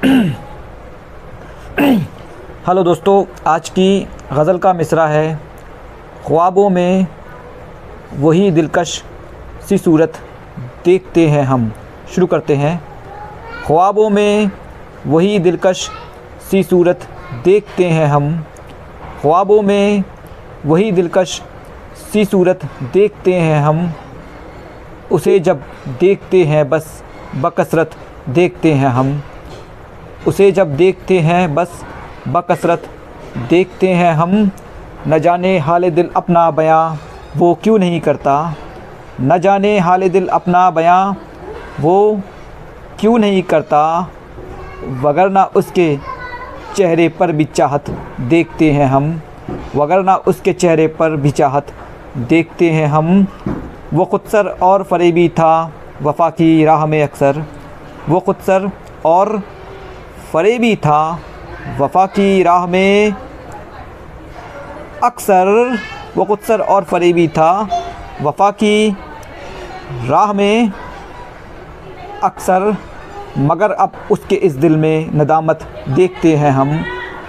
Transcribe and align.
Hello 0.04 0.32
दोस्तों, 2.82 3.24
आज 3.46 3.68
की 3.68 4.06
गज़ल 4.32 4.58
का 4.58 4.72
मिसरा 4.72 5.06
है। 5.06 5.40
ख्वाबों 6.26 6.70
में 6.70 7.06
वही 8.16 8.50
दिलकश 8.50 9.02
सी 9.68 9.78
सूरत 9.78 10.12
देखते 10.84 11.28
हैं 11.28 11.42
हम। 11.42 11.72
शुरू 12.14 12.26
करते 12.26 12.54
हैं। 12.54 12.82
ख्वाबों 13.66 14.10
में 14.10 14.50
वही 15.06 15.38
दिलकश 15.38 15.90
सी 16.50 16.62
सूरत 16.62 17.08
देखते 17.44 17.84
हैं 17.84 18.06
हम। 18.06 18.44
ख्वाबों 19.22 19.62
में 19.62 20.04
वही 20.66 20.92
दिलकश 20.92 21.42
सी 22.12 22.24
सूरत 22.24 22.60
देखते 22.92 23.34
हैं 23.34 23.62
हम। 23.62 23.92
उसे 25.12 25.40
जब 25.40 25.62
देखते 26.00 26.44
हैं, 26.44 26.68
बस 26.68 27.02
बकसरत 27.36 27.90
देखते 28.28 28.72
हैं 28.72 28.88
हम। 28.88 29.22
उसे 30.26 30.52
जब 30.52 30.76
देखते 30.76 31.18
हैं, 31.18 31.54
बस 31.54 31.84
बकसरत, 32.28 32.82
देखते 33.50 33.88
हैं 33.88 34.12
हम, 34.12 34.50
न 35.08 35.18
जाने 35.18 35.58
हाल 35.58 35.90
दिल 35.90 36.10
अपना 36.16 36.50
बयां, 36.50 36.96
वो 37.36 37.58
क्यों 37.62 37.78
नहीं 37.78 38.00
करता? 38.00 38.54
न 39.20 39.38
जाने 39.38 39.78
हाल 39.78 40.08
दिल 40.08 40.26
अपना 40.26 40.70
बयां, 40.70 41.14
वो 41.80 42.20
क्यों 43.00 43.18
नहीं 43.18 43.42
करता? 43.42 44.10
वगरना 44.84 45.44
उसके 45.44 45.98
चेहरे 46.76 47.08
पर 47.08 47.32
भी 47.32 47.44
चाहत 47.44 47.90
देखते 48.20 48.72
हैं 48.72 48.86
हम, 48.86 49.20
वगरना 49.76 50.16
उसके 50.16 50.52
चेहरे 50.52 50.86
पर 50.86 51.16
भी 51.16 51.30
चाहत 51.30 51.66
देखते 52.16 52.70
हैं 52.70 52.86
हम। 52.86 53.26
वो 53.94 54.04
खुदसर 54.04 54.46
और 54.46 54.82
फरेबी 54.82 55.28
था, 55.28 55.72
वफा 56.02 56.30
की 56.30 56.64
राह 56.64 56.86
में 56.86 57.02
अक्सर। 57.02 57.44
वो 58.08 58.20
खुदसर 58.20 58.70
और 59.04 59.42
फरेबी 60.32 60.74
था। 60.76 61.20
वफा 61.78 62.04
की 62.06 62.42
राह 62.42 62.66
में 62.66 63.12
अक्सर 65.04 65.78
वो 66.16 66.24
खुदसर 66.24 66.60
और 66.60 66.84
फरेबी 66.84 67.26
था। 67.28 67.68
वफा 68.22 68.50
की 68.50 68.96
राह 70.08 70.32
में 70.32 70.72
अक्सर, 72.22 72.76
मगर 73.38 73.70
अब 73.70 73.92
उसके 74.10 74.36
इस 74.36 74.52
दिल 74.52 74.76
में 74.76 75.10
नदामत 75.14 75.66
देखते 75.88 76.36
हैं 76.36 76.50
हम। 76.50 76.84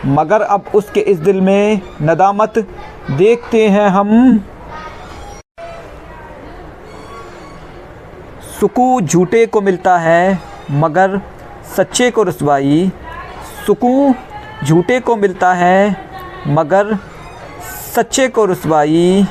मगर 0.05 0.41
अब 0.41 0.71
उसके 0.75 0.99
इस 0.99 1.17
दिल 1.17 1.41
में 1.41 1.81
नदामत 2.01 2.53
देखते 3.11 3.67
हैं 3.69 3.87
हम। 3.89 4.39
सुकून 8.59 9.05
झूठे 9.05 9.45
को 9.45 9.61
मिलता 9.61 9.97
है, 9.97 10.39
मगर 10.71 11.21
सच्चे 11.77 12.09
को 12.11 12.23
रसवाई 12.23 12.91
सुकून 13.65 14.13
झूठे 14.65 14.99
को 14.99 15.15
मिलता 15.15 15.53
है, 15.53 15.95
मगर 16.47 16.95
सच्चे 17.95 18.27
को 18.27 18.45
रसवाई। 18.45 19.25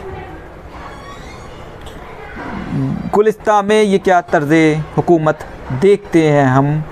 गुलिस्ता 3.14 3.61
में 3.62 3.83
ये 3.83 3.98
क्या 3.98 4.20
तर्ज़ 4.22 4.55
हुकूमत 4.97 5.39
देखते 5.81 6.28
हैं 6.28 6.45
हम? 6.47 6.83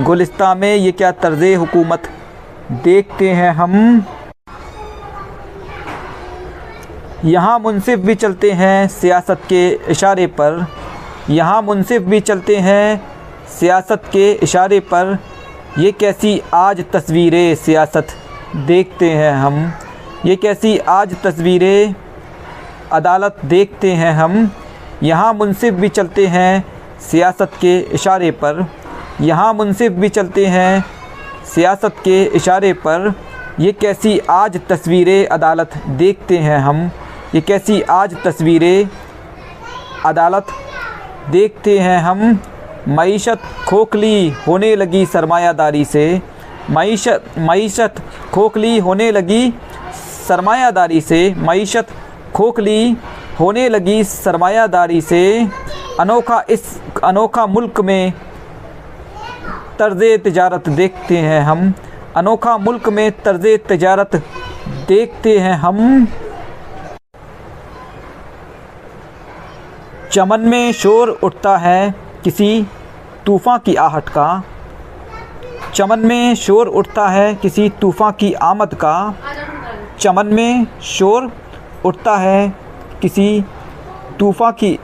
गुलिस्ता 0.00 0.54
में 0.54 0.74
ये 0.74 0.92
क्या 0.92 1.10
तर्ज़ 1.12 1.44
हुकूमत 1.56 2.08
देखते 2.84 3.30
हैं 3.30 3.50
हम? 3.52 4.04
यहाँ 7.24 7.58
मुनसिफ 7.58 7.98
भी 7.98 8.14
चलते 8.14 8.50
हैं 8.52 8.88
सियासत 8.90 9.42
के 9.48 9.68
इशारे 9.90 10.26
पर। 10.26 10.66
यहाँ 11.30 11.60
मुनसिफ 11.62 12.02
भी 12.02 12.20
चलते 12.20 12.56
हैं 12.56 13.00
सियासत 13.50 14.02
के 14.12 14.30
इशारे 14.32 14.80
पर। 14.92 15.16
ये 15.78 15.90
कैसी 15.92 16.42
आज 16.54 16.84
तस्वीरें 16.92 17.54
सियासत 17.54 18.08
देखते 18.56 19.10
हैं 19.10 19.32
हम? 19.32 19.72
ये 20.26 20.36
कैसी 20.36 20.76
आज 20.78 21.14
तस्वीरें 21.22 21.94
अदालत 22.92 23.40
देखते 23.44 23.92
हैं 23.92 24.12
हम? 24.12 24.50
यहाँ 25.02 25.32
मुनसिफ 25.34 25.74
भी 25.74 25.88
चलते 25.88 26.26
हैं 26.26 26.64
सियासत 27.10 27.50
के 27.60 27.78
इशारे 27.94 28.30
पर। 28.30 28.64
यहाँ 29.20 29.52
मुनसिफ 29.54 29.92
भी 29.92 30.08
चलते 30.08 30.46
हैं 30.46 30.84
सियासत 31.54 31.96
के 32.04 32.22
इशारे 32.36 32.72
पर। 32.72 33.12
ये 33.60 33.72
कैसी 33.72 34.18
आज 34.30 34.60
तस्वीरें 34.68 35.26
अदालत 35.26 35.76
देखते 35.88 36.38
हैं 36.38 36.58
हम? 36.58 36.90
ये 37.34 37.40
कैसी 37.40 37.82
आज 37.90 38.16
तस्वीरें 38.24 38.88
अदालत 40.06 40.46
देखते 41.30 41.78
हैं 41.78 41.98
हम? 41.98 42.38
मीशत 42.88 43.40
खोखली 43.68 44.30
होने 44.46 44.76
लगी 44.76 45.06
सरमायादारी 45.06 45.84
से। 45.84 46.22
मीशत 46.70 47.24
मीशत 47.38 47.94
खोखली 48.32 48.78
होने 48.78 49.10
लगी 49.12 49.54
सरमायादारी 50.28 51.00
से। 51.00 51.34
मीशत 51.38 51.86
खोखली 52.34 52.96
होने 53.40 53.68
लगी 53.68 54.04
सरमायादारी 54.04 55.00
से। 55.00 55.48
अनोखा 56.00 56.44
इस, 56.50 56.80
अनोखा 57.04 57.46
मुल्क 57.46 57.80
में 57.80 58.12
तर्ज़ 59.78 60.22
तजारत 60.22 60.68
देखते 60.68 61.18
हैं 61.18 61.42
हम। 61.42 61.72
अनोखा 62.16 62.58
मुल्क 62.58 62.88
में 62.88 63.10
तर्ज़ 63.12 63.46
तजारत 63.68 64.16
देखते 64.88 65.38
हैं 65.38 65.54
हम। 65.54 66.06
चमन 70.12 70.40
में 70.40 70.72
शोर 70.72 71.08
उठता 71.22 71.56
है। 71.56 72.03
किसी 72.24 72.66
तूफ़ान 73.26 73.58
की 73.58 73.74
आहट 73.74 74.08
का। 74.08 74.42
चमन 75.74 75.98
में 75.98 76.34
शोर 76.34 76.66
उठता 76.68 77.08
है 77.08 77.34
किसी 77.34 77.68
तूफ़ान 77.80 78.12
की 78.12 78.32
आमद 78.42 78.74
का। 78.74 79.14
चमन 79.98 80.26
में 80.26 80.66
शोर 80.82 81.30
उठता 81.84 82.16
है 82.16 82.52
किसी 83.02 83.44
तूफ़ान 84.18 84.52
की 84.52 84.78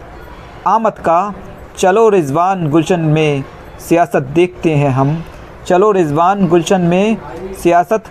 आमद 0.67 0.99
का। 0.99 1.35
चलो 1.77 2.09
रिजवान 2.09 2.69
गुलशन 2.71 3.01
में 3.01 3.45
सियासत 3.81 4.23
देखते 4.33 4.75
हैं 4.75 4.91
हम। 4.91 5.23
चलो 5.67 5.91
रिजवान 5.93 6.47
गुलशन 6.49 6.81
में 6.81 7.17
सियासत 7.63 8.11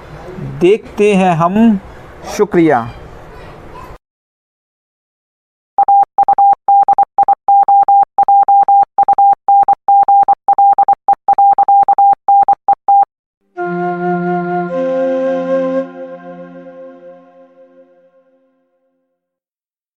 देखते 0.59 1.13
हैं 1.13 1.35
हम। 1.35 1.79
शुक्रिया। 2.37 2.87